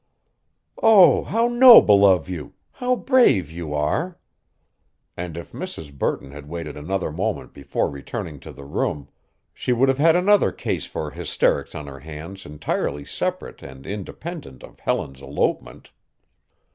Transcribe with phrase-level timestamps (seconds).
[0.81, 2.55] "Oh, how noble of you!
[2.71, 4.17] How brave you are!"
[5.15, 5.93] and if Mrs.
[5.95, 9.09] Burton had waited another moment before returning to the room
[9.53, 14.63] she would have had another case for hysterics on her hands entirely separate and independent
[14.63, 15.91] of Helen's elopement.